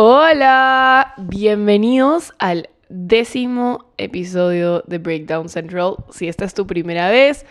[0.00, 5.96] Hola, bienvenidos al décimo episodio de Breakdown Central.
[6.10, 7.44] Si esta es tu primera vez,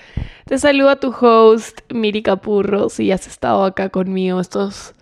[0.46, 2.88] te saluda tu host, Miri Capurro.
[2.88, 4.96] Si has estado acá conmigo estos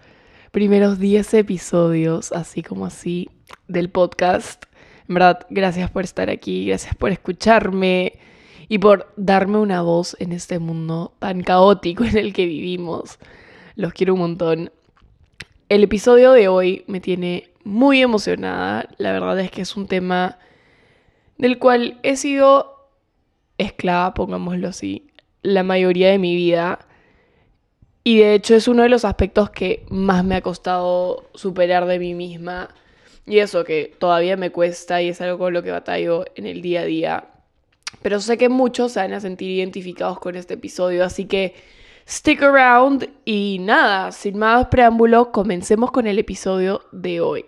[0.49, 3.29] primeros 10 episodios, así como así,
[3.67, 4.63] del podcast.
[5.07, 8.13] En verdad, gracias por estar aquí, gracias por escucharme
[8.69, 13.19] y por darme una voz en este mundo tan caótico en el que vivimos.
[13.75, 14.71] Los quiero un montón.
[15.75, 18.87] El episodio de hoy me tiene muy emocionada.
[18.97, 20.39] La verdad es que es un tema
[21.37, 22.87] del cual he sido
[23.57, 25.07] esclava, pongámoslo así,
[25.41, 26.79] la mayoría de mi vida.
[28.05, 31.99] Y de hecho es uno de los aspectos que más me ha costado superar de
[31.99, 32.69] mí misma.
[33.25, 36.61] Y eso que todavía me cuesta y es algo con lo que batallo en el
[36.61, 37.25] día a día.
[38.01, 41.53] Pero sé que muchos se van a sentir identificados con este episodio, así que
[42.07, 47.45] stick around y nada, sin más preámbulo, comencemos con el episodio de hoy.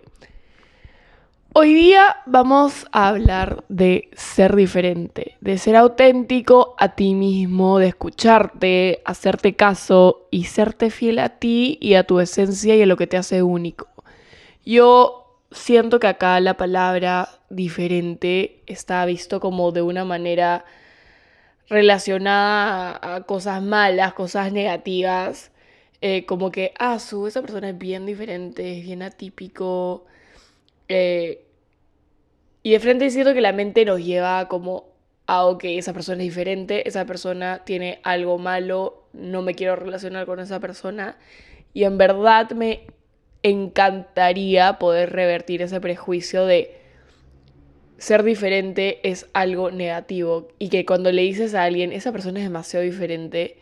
[1.54, 7.88] Hoy día vamos a hablar de ser diferente, de ser auténtico a ti mismo, de
[7.88, 12.96] escucharte, hacerte caso y serte fiel a ti y a tu esencia y a lo
[12.96, 13.88] que te hace único.
[14.64, 20.64] Yo siento que acá la palabra diferente está visto como de una manera
[21.68, 25.52] relacionada a, cosas malas, cosas negativas,
[26.00, 30.06] eh, como que, ah, su, esa persona es bien diferente, es bien atípico.
[30.88, 31.44] Eh,
[32.62, 34.86] y de frente siento que la mente nos lleva como,
[35.26, 40.26] ah, ok, esa persona es diferente, esa persona tiene algo malo, no me quiero relacionar
[40.26, 41.16] con esa persona.
[41.74, 42.86] Y en verdad me
[43.42, 46.77] encantaría poder revertir ese prejuicio de
[47.98, 52.44] ser diferente es algo negativo y que cuando le dices a alguien, esa persona es
[52.44, 53.58] demasiado diferente,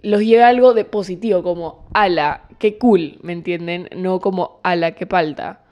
[0.00, 3.88] los lleva algo de positivo, como, ala, qué cool, ¿me entienden?
[3.94, 5.64] No como, ala, qué falta.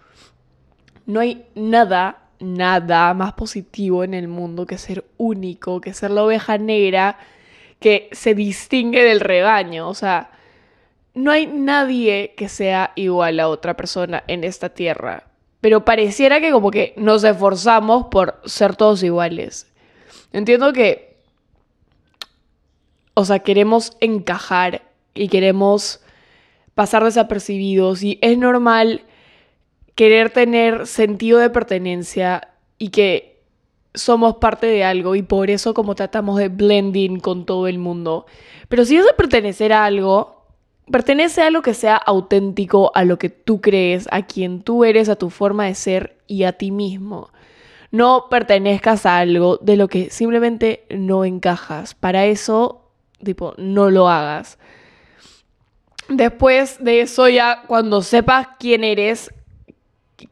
[1.07, 6.25] No hay nada, nada más positivo en el mundo que ser único, que ser la
[6.25, 7.19] oveja negra
[7.81, 9.89] que se distingue del rebaño.
[9.89, 10.31] O sea,
[11.15, 15.25] no hay nadie que sea igual a otra persona en esta tierra
[15.67, 19.67] pero pareciera que como que nos esforzamos por ser todos iguales.
[20.33, 21.17] Entiendo que,
[23.15, 24.83] o sea, queremos encajar
[25.13, 26.05] y queremos
[26.77, 29.07] pasar desapercibidos y es normal
[29.97, 32.47] querer tener sentido de pertenencia
[32.79, 33.43] y que
[33.93, 38.27] somos parte de algo y por eso como tratamos de blending con todo el mundo.
[38.69, 40.36] Pero si es de pertenecer a algo,
[40.91, 45.09] Pertenece a lo que sea auténtico, a lo que tú crees, a quien tú eres,
[45.09, 47.31] a tu forma de ser y a ti mismo.
[47.91, 51.95] No pertenezcas a algo de lo que simplemente no encajas.
[51.95, 52.91] Para eso,
[53.23, 54.59] tipo, no lo hagas.
[56.09, 59.33] Después de eso ya, cuando sepas quién eres,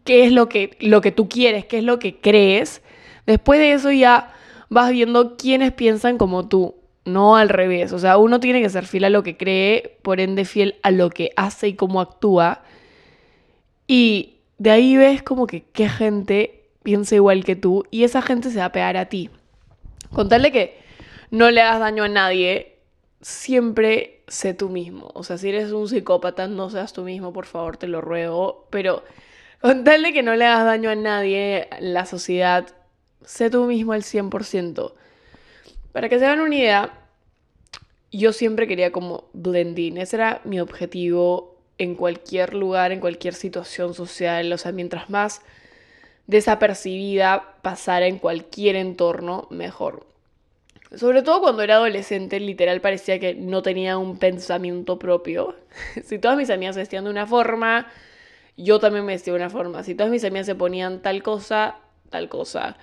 [0.04, 2.80] qué es lo que, lo que tú quieres, qué es lo que crees,
[3.26, 4.32] después de eso ya
[4.68, 7.92] vas viendo quiénes piensan como tú no al revés.
[7.92, 10.90] O sea, uno tiene que ser fiel a lo que cree, por ende fiel a
[10.90, 12.62] lo que hace y cómo actúa.
[13.86, 18.50] Y de ahí ves como que qué gente piensa igual que tú y esa gente
[18.50, 19.30] se va a pegar a ti.
[20.12, 20.78] Contarle que
[21.30, 22.78] no le hagas daño a nadie,
[23.20, 25.10] siempre sé tú mismo.
[25.14, 28.66] O sea, si eres un psicópata, no seas tú mismo, por favor, te lo ruego.
[28.70, 29.02] Pero
[29.60, 32.66] contarle que no le hagas daño a nadie, la sociedad,
[33.24, 34.92] sé tú mismo al 100%.
[35.94, 36.92] Para que se hagan una idea,
[38.10, 39.96] yo siempre quería como blending.
[39.96, 44.52] Ese era mi objetivo en cualquier lugar, en cualquier situación social.
[44.52, 45.42] O sea, mientras más
[46.26, 50.04] desapercibida pasara en cualquier entorno, mejor.
[50.96, 55.54] Sobre todo cuando era adolescente, literal parecía que no tenía un pensamiento propio.
[56.04, 57.86] si todas mis amigas se vestían de una forma,
[58.56, 59.84] yo también me vestía de una forma.
[59.84, 61.76] Si todas mis amigas se ponían tal cosa,
[62.10, 62.78] tal cosa.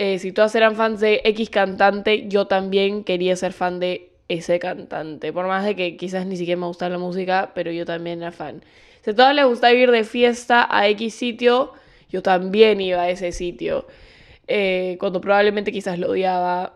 [0.00, 4.60] Eh, si todas eran fans de X cantante, yo también quería ser fan de ese
[4.60, 5.32] cantante.
[5.32, 8.30] Por más de que quizás ni siquiera me gustaba la música, pero yo también era
[8.30, 8.62] fan.
[9.02, 11.72] Si a todas les gustaba ir de fiesta a X sitio,
[12.10, 13.88] yo también iba a ese sitio.
[14.46, 16.74] Eh, cuando probablemente quizás lo odiaba,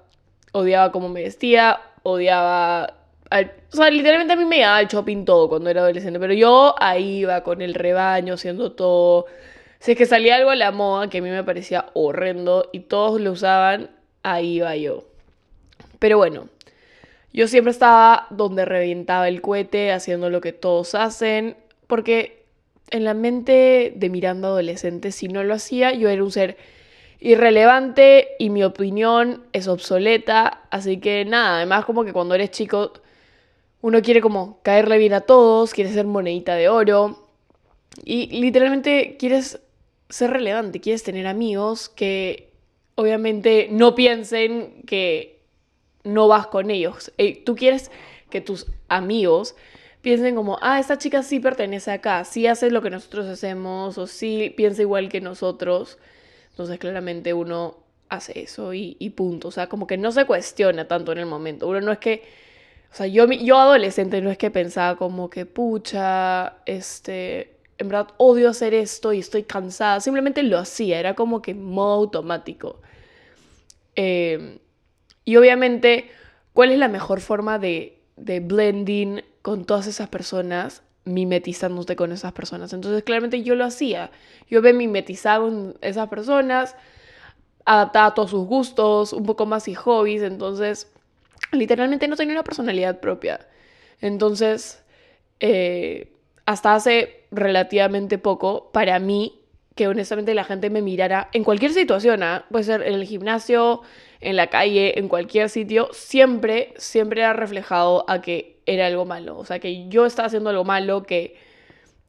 [0.51, 2.95] odiaba cómo me vestía, odiaba...
[3.31, 6.75] o sea, literalmente a mí me iba al shopping todo cuando era adolescente, pero yo
[6.81, 9.27] ahí iba con el rebaño, haciendo todo
[9.83, 12.81] si es que salía algo a la moda que a mí me parecía horrendo y
[12.81, 13.91] todos lo usaban,
[14.23, 15.03] ahí iba yo.
[15.99, 16.47] Pero bueno,
[17.33, 21.57] yo siempre estaba donde reventaba el cohete, haciendo lo que todos hacen,
[21.89, 22.45] porque
[22.91, 26.57] en la mente de Miranda adolescente, si no lo hacía, yo era un ser
[27.19, 32.93] irrelevante y mi opinión es obsoleta, así que nada, además como que cuando eres chico
[33.81, 37.19] uno quiere como caerle bien a todos, quiere ser monedita de oro,
[38.05, 39.59] Y literalmente quieres
[40.13, 42.53] ser relevante, quieres tener amigos que
[42.97, 45.41] obviamente no piensen que
[46.05, 47.13] no vas con ellos.
[47.17, 47.91] Eh, tú quieres
[48.29, 49.57] que tus amigos
[50.03, 54.07] piensen como, ah, esta chica sí pertenece acá, sí hace lo que nosotros hacemos o
[54.07, 55.99] sí piensa igual que nosotros.
[56.51, 57.79] Entonces claramente uno
[58.11, 59.49] hace eso y, punto.
[59.49, 61.69] O sea, como que no se cuestiona tanto en el momento.
[61.69, 62.23] Uno no es que,
[62.93, 68.09] o sea, yo, yo adolescente no es que pensaba como que, pucha, este, en verdad
[68.17, 70.01] odio hacer esto y estoy cansada.
[70.01, 72.81] Simplemente lo hacía, era como que modo automático.
[73.95, 74.59] Eh,
[75.25, 76.11] y obviamente,
[76.53, 80.83] ¿cuál es la mejor forma de, de blending con todas esas personas?
[81.05, 82.73] mimetizándote con esas personas.
[82.73, 84.11] Entonces, claramente yo lo hacía.
[84.49, 86.77] Yo me mimetizaba con esas personas,
[87.65, 90.23] adaptaba a todos sus gustos, un poco más y hobbies.
[90.23, 90.93] Entonces,
[91.53, 93.47] literalmente no tenía una personalidad propia.
[94.01, 94.83] Entonces,
[95.41, 96.13] eh,
[96.47, 99.41] hasta hace relativamente poco, para mí,
[99.75, 102.45] que honestamente la gente me mirara en cualquier situación, ¿ah?
[102.51, 103.81] puede ser en el gimnasio,
[104.21, 109.39] en la calle, en cualquier sitio, siempre, siempre era reflejado a que era algo malo.
[109.39, 111.37] O sea, que yo estaba haciendo algo malo, que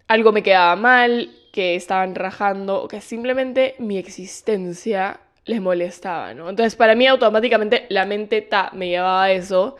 [0.08, 6.50] algo me quedaba mal, que estaban rajando, que simplemente mi existencia les molestaba, ¿no?
[6.50, 9.78] Entonces, para mí automáticamente la mente ta, me llevaba a eso.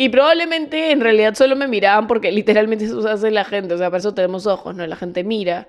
[0.00, 3.90] Y probablemente en realidad solo me miraban porque literalmente eso hace la gente, o sea,
[3.90, 4.86] para eso tenemos ojos, ¿no?
[4.86, 5.66] La gente mira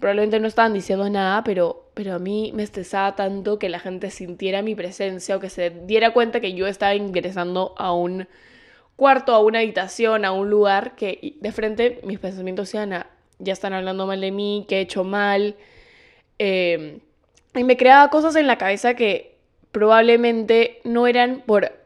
[0.00, 4.10] probablemente no estaban diciendo nada, pero, pero a mí me estresaba tanto que la gente
[4.10, 8.26] sintiera mi presencia o que se diera cuenta que yo estaba ingresando a un
[8.96, 13.06] cuarto, a una habitación, a un lugar que de frente mis pensamientos sean, ah,
[13.38, 15.54] ya están hablando mal de mí, que he hecho mal.
[16.38, 16.98] Em,
[17.54, 19.36] y me creaba cosas en la cabeza que
[19.70, 21.78] probablemente no eran por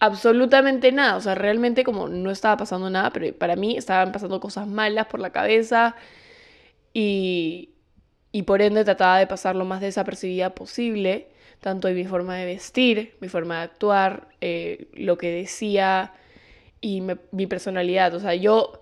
[0.00, 1.16] absolutamente nada.
[1.16, 5.06] O sea, realmente como no estaba pasando nada, pero para mí estaban pasando cosas malas
[5.06, 5.94] por la cabeza
[6.92, 7.70] y,
[8.32, 11.28] y por ende trataba de pasar lo más desapercibida posible,
[11.60, 16.14] tanto en mi forma de vestir, mi forma de actuar, eh, lo que decía
[16.80, 18.14] y mi personalidad.
[18.14, 18.80] O sea, yo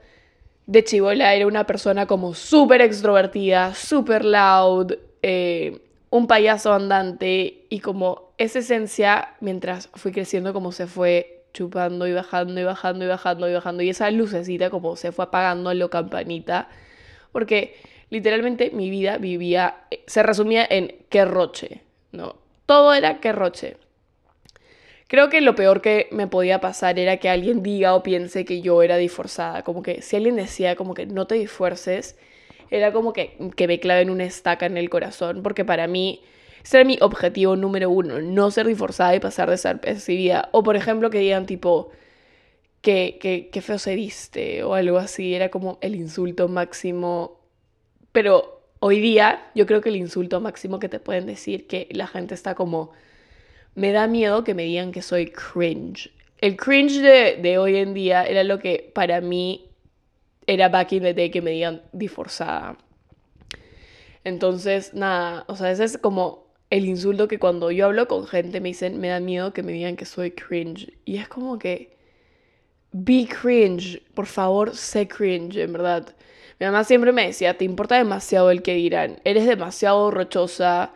[0.67, 4.93] de chivola era una persona como súper extrovertida, súper loud,
[5.23, 5.81] eh,
[6.11, 12.13] un payaso andante y como esa esencia, mientras fui creciendo, como se fue chupando y
[12.13, 15.75] bajando y bajando y bajando y bajando y esa lucecita como se fue apagando a
[15.75, 16.69] lo campanita,
[17.33, 17.77] porque
[18.11, 21.83] literalmente mi vida vivía, se resumía en qué roche,
[22.13, 22.37] ¿no?
[22.67, 23.77] Todo era qué roche.
[25.09, 28.61] Creo que lo peor que me podía pasar era que alguien diga o piense que
[28.61, 29.63] yo era disforzada.
[29.63, 32.19] Como que si alguien decía como que no te disfuerces,
[32.71, 35.43] era como que, que me claven una estaca en el corazón.
[35.43, 36.23] Porque para mí,
[36.69, 40.49] ese era mi objetivo número uno, no ser disforzada y pasar de ser percibida.
[40.53, 41.91] O por ejemplo que digan tipo,
[42.83, 45.35] que, que, que feo se viste o algo así.
[45.35, 47.39] Era como el insulto máximo
[48.13, 52.09] pero hoy día yo creo que el insulto máximo que te pueden decir que la
[52.09, 52.91] gente está como,
[53.77, 56.11] me da miedo que me digan que soy cringe.
[56.41, 59.71] El cringe de, hoy en día era lo que para mí
[60.47, 62.77] era back in the day que me digan disforzada.
[64.25, 68.61] Entonces, nada, o sea, ese es como el insulto que cuando yo hablo con gente
[68.61, 70.93] me dicen, me da miedo que me digan que soy cringe.
[71.05, 71.97] Y es como que,
[72.93, 76.15] be cringe, por favor, sé cringe, en verdad.
[76.61, 80.93] Mi mamá siempre me decía, te importa demasiado el que dirán, eres demasiado rochosa.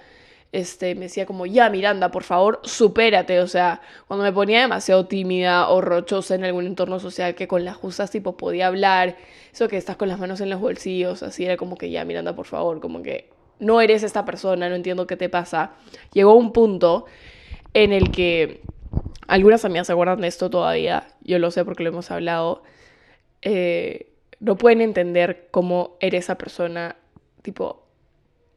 [0.53, 3.41] Este, me decía como, ya Miranda, por favor, supérate.
[3.41, 7.65] O sea, cuando me ponía demasiado tímida o rochosa en algún entorno social que con
[7.65, 9.17] las justas tipo podía hablar,
[9.53, 12.35] eso que estás con las manos en los bolsillos, así era como que ya Miranda,
[12.37, 13.31] por favor, como que
[13.63, 15.73] no eres esta persona, no entiendo qué te pasa.
[16.13, 17.07] Llegó un punto
[17.75, 18.61] en el que
[19.29, 22.65] algunas amigas se acuerdan de esto todavía, yo lo sé porque lo hemos hablado.
[23.41, 26.97] Eh, no pueden entender cómo era esa persona,
[27.43, 27.87] tipo,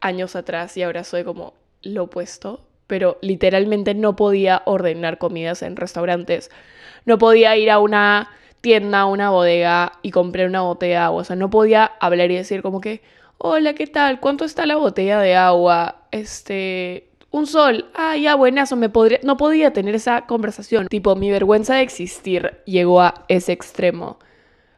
[0.01, 2.65] años atrás y ahora soy como lo opuesto.
[2.87, 6.49] Pero literalmente no podía ordenar comidas en restaurantes.
[7.05, 8.29] No podía ir a una
[8.61, 11.21] tienda, a una bodega y comprar una botella de agua.
[11.21, 13.01] O sea, no podía hablar y decir como que,
[13.37, 14.19] hola, ¿qué tal?
[14.19, 16.07] ¿Cuánto está la botella de agua?
[16.11, 17.89] Este, un sol.
[17.93, 19.19] Ah, buenazo, me podría...
[19.23, 20.87] No podía tener esa conversación.
[20.87, 24.19] Tipo, mi vergüenza de existir llegó a ese extremo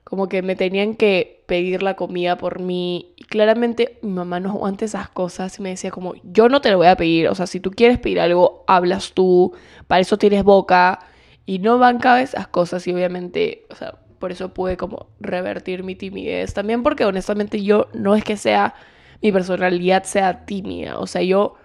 [0.09, 3.13] como que me tenían que pedir la comida por mí.
[3.17, 6.71] Y claramente mi mamá no aguanta esas cosas y me decía como, yo no te
[6.71, 9.53] lo voy a pedir, o sea, si tú quieres pedir algo, hablas tú,
[9.87, 10.99] para eso tienes boca.
[11.45, 15.95] Y no bancaba esas cosas y obviamente, o sea, por eso pude como revertir mi
[15.95, 16.53] timidez.
[16.53, 18.73] También porque honestamente yo no es que sea,
[19.21, 21.55] mi personalidad sea tímida, o sea, yo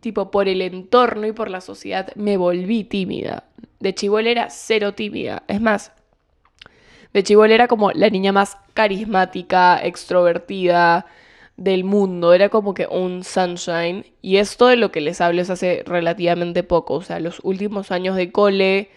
[0.00, 3.44] tipo por el entorno y por la sociedad me volví tímida.
[3.80, 5.42] De chivola era cero tímida.
[5.48, 5.92] Es más,
[7.12, 11.06] De Chibol era como la niña más carismática, extrovertida
[11.56, 12.34] del mundo.
[12.34, 14.04] Era como que un sunshine.
[14.22, 16.94] Y esto de lo que les hablo es hace relativamente poco.
[16.94, 18.90] O sea, los últimos años de cole,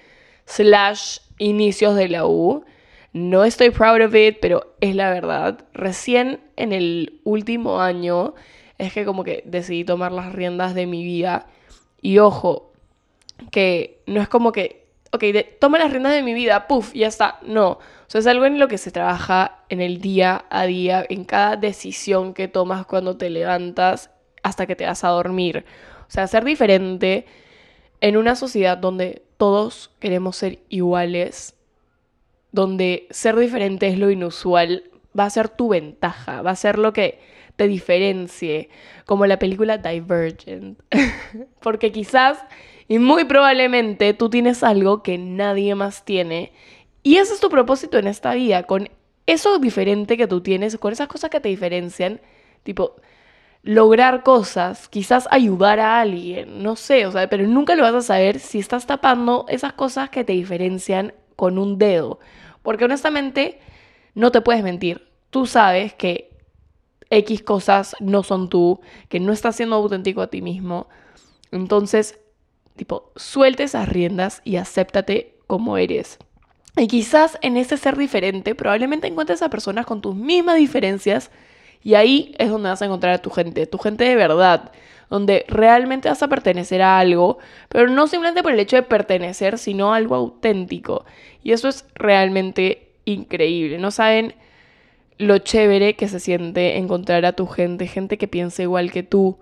[0.50, 2.66] slash inicios de la U.
[3.14, 5.60] No estoy proud of it, pero es la verdad.
[5.74, 8.34] Recién en el último año
[8.78, 11.48] es que como que decidí tomar las riendas de mi vida.
[12.02, 12.72] Y ojo,
[13.52, 15.24] que no es como que, ok,
[15.60, 17.40] toma las riendas de mi vida, puff, ya está.
[17.44, 17.72] No.
[17.72, 21.26] O sea, es algo en lo que se trabaja en el día a día, en
[21.26, 24.10] cada decisión que tomas cuando te levantas
[24.42, 25.66] hasta que te vas a dormir.
[26.08, 27.26] O sea, ser diferente
[28.02, 31.56] en una sociedad donde todos queremos ser iguales,
[32.52, 34.84] donde ser diferente es lo inusual,
[35.18, 37.20] va a ser tu ventaja, va a ser lo que
[37.56, 38.70] te diferencie,
[39.06, 40.80] como la película Divergent.
[41.62, 42.40] Porque quizás
[42.88, 46.52] y muy probablemente tú tienes algo que nadie más tiene
[47.04, 48.90] y ese es tu propósito en esta vida, con
[49.26, 52.20] eso diferente que tú tienes, con esas cosas que te diferencian,
[52.64, 52.96] tipo
[53.64, 58.02] lograr cosas, quizás ayudar a alguien, no sé, o sea, pero nunca lo vas a
[58.02, 62.20] saber si estás tapando esas cosas que te diferencian con un dedo.
[62.62, 63.60] Porque honestamente,
[64.16, 65.10] no te puedes mentir.
[65.30, 66.30] Tú sabes que
[67.10, 70.88] X cosas no son tú, que no estás siendo auténtico a ti mismo.
[71.52, 72.20] Entonces,
[72.76, 76.20] tipo, suelte esas riendas y acéptate como eres.
[76.78, 81.32] Y quizás en ese ser diferente, probablemente encuentres a personas con tus mismas diferencias
[81.84, 84.72] y ahí es donde vas a encontrar a tu gente, tu gente de verdad,
[85.10, 89.58] donde realmente vas a pertenecer a algo, pero no simplemente por el hecho de pertenecer,
[89.58, 91.06] sino algo auténtico.
[91.44, 93.80] Y eso es realmente increíble.
[93.80, 94.36] No saben
[95.18, 99.38] lo chévere que se siente encontrar a tu gente, gente que piensa igual que tú,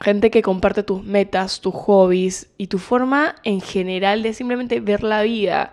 [0.00, 5.02] gente que comparte tus metas, tus hobbies y tu forma en general de simplemente ver
[5.02, 5.72] la vida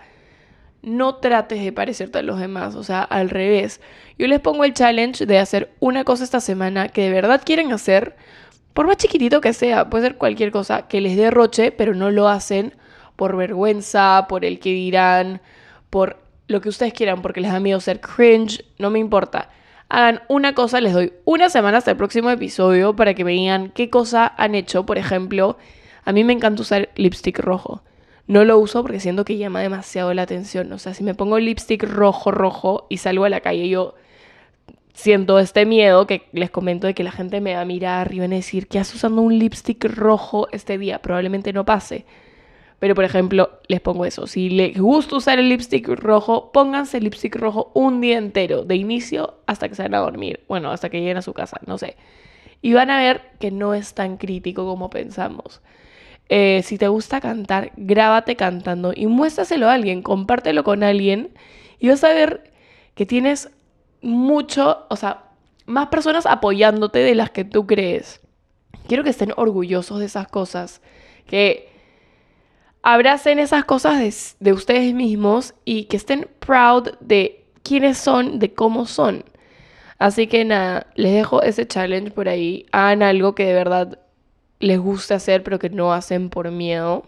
[0.87, 3.81] no trates de parecerte a los demás, o sea, al revés.
[4.17, 7.71] Yo les pongo el challenge de hacer una cosa esta semana que de verdad quieren
[7.73, 8.15] hacer,
[8.73, 12.27] por más chiquitito que sea, puede ser cualquier cosa que les derroche, pero no lo
[12.27, 12.73] hacen
[13.15, 15.41] por vergüenza, por el que dirán,
[15.89, 16.17] por
[16.47, 19.49] lo que ustedes quieran, porque les da miedo ser cringe, no me importa.
[19.89, 23.69] Hagan una cosa, les doy una semana hasta el próximo episodio para que me digan
[23.69, 24.85] qué cosa han hecho.
[24.85, 25.57] Por ejemplo,
[26.05, 27.83] a mí me encanta usar lipstick rojo
[28.27, 30.71] no lo uso porque siento que llama demasiado la atención.
[30.73, 33.95] O sea, si me pongo lipstick rojo, rojo y salgo a la calle, yo
[34.93, 38.19] siento este miedo que les comento de que la gente me va a mirar y
[38.19, 41.01] van a decir, ¿qué haces usando un lipstick rojo este día?
[41.01, 42.05] Probablemente no pase.
[42.79, 44.27] Pero, por ejemplo, les pongo eso.
[44.27, 48.75] Si les gusta usar el lipstick rojo, pónganse el lipstick rojo un día entero, de
[48.75, 50.43] inicio hasta que se van a dormir.
[50.47, 51.95] Bueno, hasta que lleguen a su casa, no sé.
[52.61, 55.61] Y van a ver que no es tan crítico como pensamos.
[56.29, 61.29] Eh, si te gusta cantar, grábate cantando y muéstraselo a alguien, compártelo con alguien
[61.79, 62.51] y vas a ver
[62.95, 63.49] que tienes
[64.01, 65.23] mucho, o sea,
[65.65, 68.21] más personas apoyándote de las que tú crees.
[68.87, 70.81] Quiero que estén orgullosos de esas cosas,
[71.25, 71.69] que
[72.81, 78.53] abracen esas cosas de, de ustedes mismos y que estén proud de quiénes son, de
[78.53, 79.23] cómo son.
[79.99, 82.65] Así que nada, les dejo ese challenge por ahí.
[82.71, 83.99] Hagan algo que de verdad
[84.59, 87.03] les gusta hacer, pero que no hacen por miedo.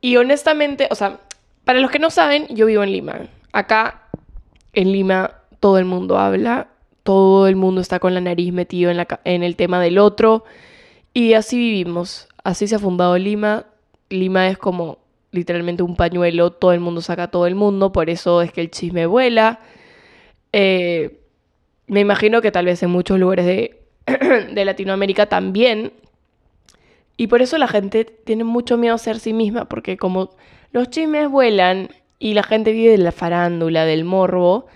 [0.00, 1.20] Y honestamente, o sea,
[1.64, 3.20] para los que no saben, yo vivo en Lima.
[3.52, 4.02] Acá,
[4.72, 6.68] en Lima, todo el mundo habla,
[7.02, 10.44] todo el mundo está con la nariz metido en, la, en el tema del otro.
[11.14, 13.66] Y así vivimos, así se ha fundado Lima.
[14.10, 14.98] Lima es como
[15.30, 18.60] literalmente un pañuelo, todo el mundo saca a todo el mundo, por eso es que
[18.60, 19.60] el chisme vuela.
[20.52, 21.20] Eh,
[21.86, 25.92] me imagino que tal vez en muchos lugares de de Latinoamérica también.
[27.16, 30.30] Y por eso la gente tiene mucho miedo a ser sí misma, porque como
[30.72, 34.66] los chismes vuelan y la gente vive de la farándula, del morbo,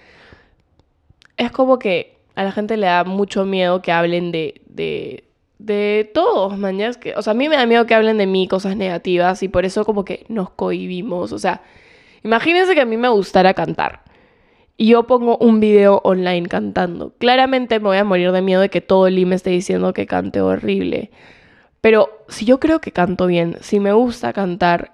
[1.37, 5.25] es como que a la gente le da mucho miedo que hablen de, de,
[5.59, 6.97] de todos, mañas.
[6.97, 9.49] Que, o sea, a mí me da miedo que hablen de mí cosas negativas y
[9.49, 11.33] por eso como que nos cohibimos.
[11.33, 11.63] O sea,
[12.23, 14.03] imagínense que a mí me gustara cantar
[14.81, 17.13] y yo pongo un video online cantando.
[17.19, 20.07] Claramente me voy a morir de miedo de que todo el me esté diciendo que
[20.07, 21.11] cante horrible.
[21.81, 24.93] Pero si yo creo que canto bien, si me gusta cantar,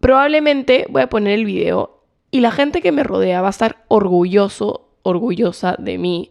[0.00, 3.84] probablemente voy a poner el video y la gente que me rodea va a estar
[3.88, 6.30] orgulloso, orgullosa de mí.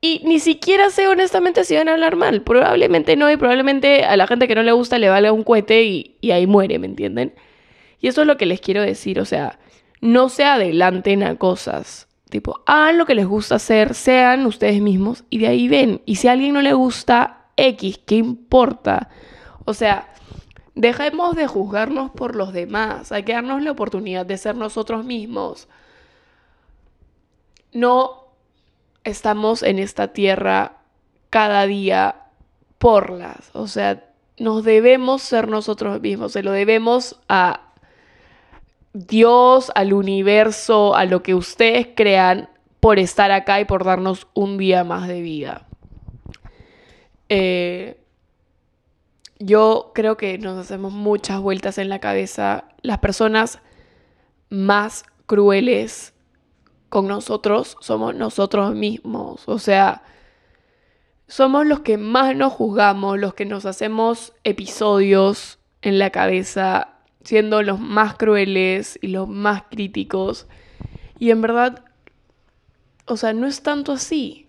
[0.00, 2.40] Y ni siquiera sé honestamente si van a hablar mal.
[2.40, 5.84] Probablemente no, y probablemente a la gente que no le gusta le valga un cohete
[5.84, 7.34] y ahí muere, ¿me entienden?
[8.00, 9.58] Y eso es lo que les quiero decir, o sea,
[10.00, 12.08] no se adelanten a cosas.
[12.28, 16.02] Tipo, hagan lo que les gusta hacer, sean ustedes mismos y de ahí ven.
[16.06, 19.08] Y si a alguien no le gusta X, ¿qué importa?
[19.64, 20.10] O sea,
[20.74, 25.68] Dejemos de juzgarnos por los demás, hay que darnos la oportunidad de ser nosotros mismos.
[27.72, 28.28] No
[29.04, 30.78] estamos en esta tierra
[31.28, 32.22] cada día
[32.78, 37.69] por las, o sea, nos debemos ser nosotros mismos, se lo debemos a
[38.92, 42.48] Dios, al universo, a lo que ustedes crean
[42.80, 45.66] por estar acá y por darnos un día más de vida.
[47.28, 48.00] Eh,
[49.38, 52.64] yo creo que nos hacemos muchas vueltas en la cabeza.
[52.82, 53.60] Las personas
[54.48, 56.12] más crueles
[56.88, 59.48] con nosotros somos nosotros mismos.
[59.48, 60.02] O sea,
[61.28, 67.62] somos los que más nos juzgamos, los que nos hacemos episodios en la cabeza, siendo
[67.62, 70.46] los más crueles y los más críticos.
[71.18, 71.84] Y en verdad,
[73.06, 74.46] o sea, no es tanto así.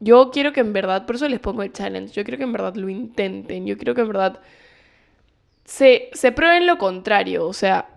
[0.00, 2.52] Yo quiero que en verdad, por eso les pongo el challenge, yo quiero que en
[2.52, 4.40] verdad lo intenten, yo quiero que en verdad
[5.64, 7.88] se, se prueben lo contrario, o sea,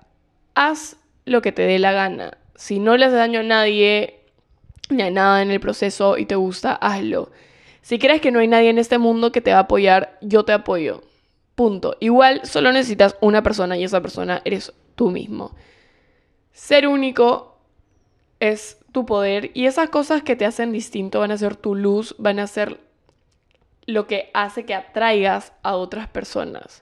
[0.56, 2.38] haz lo que te dé la gana.
[2.56, 4.22] Si no le hace daño a nadie
[4.90, 7.32] ni a nada en el proceso y te gusta, hazlo.
[7.82, 10.44] Si crees que no hay nadie en este mundo que te va a apoyar, yo
[10.44, 11.04] te apoyo.
[11.62, 11.96] Punto.
[12.00, 15.56] Igual solo necesitas una persona y esa persona eres tú mismo.
[16.54, 17.60] Ser único
[18.40, 22.16] es tu poder y esas cosas que te hacen distinto van a ser tu luz,
[22.18, 22.80] van a ser
[23.86, 26.82] lo que hace que atraigas a otras personas.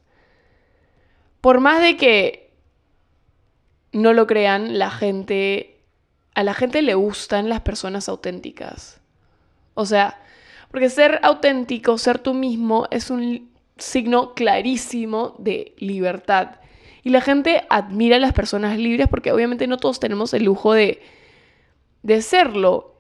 [1.41, 2.53] Por más de que
[3.91, 5.81] no lo crean, la gente
[6.36, 9.01] a la gente le gustan las personas auténticas.
[9.74, 10.21] O sea,
[10.71, 16.57] porque ser auténtico, ser tú mismo es un signo clarísimo de libertad.
[17.03, 20.74] Y la gente admira a las personas libres porque obviamente no todos tenemos el lujo
[20.74, 21.01] de
[22.03, 22.95] de serlo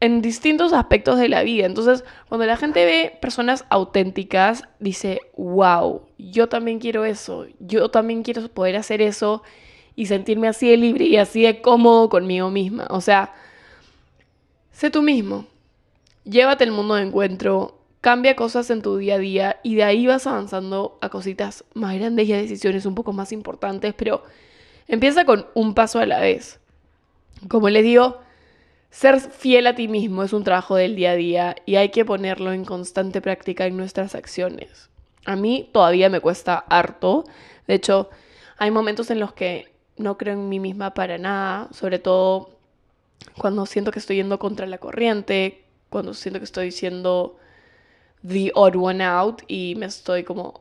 [0.00, 1.64] en distintos aspectos de la vida.
[1.64, 8.22] Entonces, cuando la gente ve personas auténticas, dice, wow, yo también quiero eso, yo también
[8.22, 9.42] quiero poder hacer eso
[9.94, 12.86] y sentirme así de libre y así de cómodo conmigo misma.
[12.90, 13.32] O sea,
[14.72, 15.46] sé tú mismo,
[16.24, 17.75] llévate el mundo de encuentro,
[18.06, 21.92] cambia cosas en tu día a día y de ahí vas avanzando a cositas más
[21.96, 24.22] grandes y a decisiones un poco más importantes, pero
[24.86, 26.60] empieza con un paso a la vez.
[27.48, 28.20] Como les digo,
[28.90, 32.04] ser fiel a ti mismo es un trabajo del día a día y hay que
[32.04, 34.88] ponerlo en constante práctica en nuestras acciones.
[35.24, 37.24] A mí todavía me cuesta harto.
[37.66, 38.08] De hecho,
[38.56, 42.50] hay momentos en los que no creo en mí misma para nada, sobre todo
[43.36, 47.36] cuando siento que estoy yendo contra la corriente, cuando siento que estoy siendo
[48.26, 50.60] the odd one out y me estoy como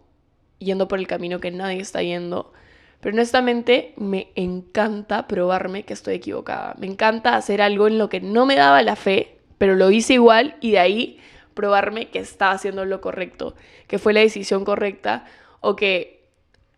[0.60, 2.52] yendo por el camino que nadie está yendo.
[3.00, 6.76] Pero honestamente me encanta probarme que estoy equivocada.
[6.80, 10.14] Me encanta hacer algo en lo que no me daba la fe, pero lo hice
[10.14, 11.20] igual y de ahí
[11.54, 13.56] probarme que estaba haciendo lo correcto,
[13.88, 15.26] que fue la decisión correcta
[15.62, 16.30] o que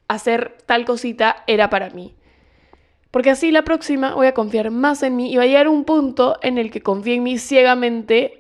[0.08, 2.16] hacer tal cosita era para mí.
[3.12, 5.86] Porque así la próxima voy a confiar más en mí y va a llegar un
[5.86, 8.37] punto en el que confíe en mí ciegamente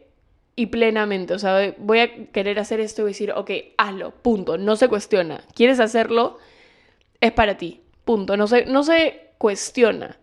[0.57, 1.33] y plenamente.
[1.33, 5.41] O sea, voy a querer hacer esto y decir, ok, hazlo, punto, no se cuestiona.
[5.53, 6.37] ¿Quieres hacerlo?
[7.21, 7.81] es para ti.
[8.05, 8.37] Punto.
[8.37, 10.17] No se, no se cuestiona.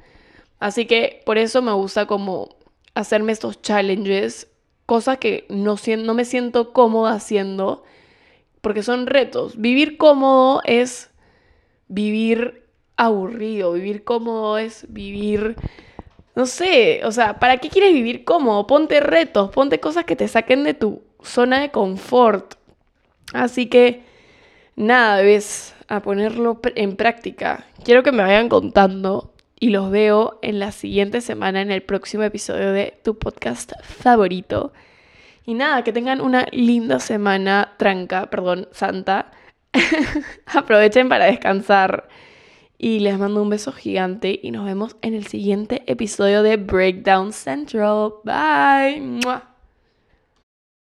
[0.58, 2.56] Así que por eso me gusta como
[2.94, 4.48] hacerme estos challenges,
[4.86, 7.84] cosas que no, no me siento cómoda haciendo,
[8.60, 9.60] porque son retos.
[9.60, 11.10] Vivir cómodo es
[11.88, 12.64] vivir
[12.96, 15.56] aburrido, vivir cómodo es vivir,
[16.34, 18.66] no sé, o sea, ¿para qué quieres vivir cómodo?
[18.66, 22.54] Ponte retos, ponte cosas que te saquen de tu zona de confort.
[23.32, 24.02] Así que,
[24.76, 27.66] nada, ves, a ponerlo en práctica.
[27.84, 32.22] Quiero que me vayan contando y los veo en la siguiente semana en el próximo
[32.22, 34.72] episodio de tu podcast favorito.
[35.46, 39.30] Y nada, que tengan una linda semana tranca, perdón, santa.
[40.46, 42.08] Aprovechen para descansar.
[42.78, 47.32] Y les mando un beso gigante y nos vemos en el siguiente episodio de Breakdown
[47.32, 48.14] Central.
[48.24, 49.53] Bye.